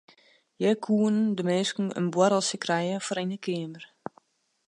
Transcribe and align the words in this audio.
Hjir 0.59 0.77
koenen 0.83 1.27
de 1.37 1.43
minsken 1.49 1.87
in 1.99 2.07
boarreltsje 2.13 2.57
krije 2.63 2.97
gewoan 3.05 3.25
yn 3.27 3.33
de 3.33 3.39
keamer. 3.45 3.83